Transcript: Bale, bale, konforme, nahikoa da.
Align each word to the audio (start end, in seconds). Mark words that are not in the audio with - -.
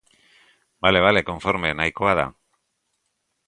Bale, 0.85 1.03
bale, 1.07 1.23
konforme, 1.29 1.75
nahikoa 1.81 2.17
da. 2.23 2.27